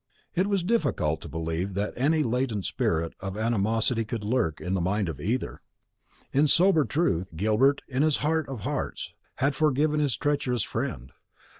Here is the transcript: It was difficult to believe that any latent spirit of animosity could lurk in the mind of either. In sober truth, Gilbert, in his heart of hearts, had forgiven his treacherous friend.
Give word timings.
It 0.33 0.47
was 0.47 0.63
difficult 0.63 1.21
to 1.21 1.29
believe 1.29 1.75
that 1.75 1.93
any 1.95 2.23
latent 2.23 2.65
spirit 2.65 3.13
of 3.19 3.37
animosity 3.37 4.03
could 4.03 4.23
lurk 4.23 4.59
in 4.59 4.73
the 4.73 4.81
mind 4.81 5.07
of 5.07 5.19
either. 5.21 5.61
In 6.33 6.47
sober 6.47 6.85
truth, 6.85 7.27
Gilbert, 7.35 7.83
in 7.87 8.01
his 8.01 8.17
heart 8.25 8.49
of 8.49 8.61
hearts, 8.61 9.13
had 9.35 9.53
forgiven 9.53 9.99
his 9.99 10.17
treacherous 10.17 10.63
friend. 10.63 11.11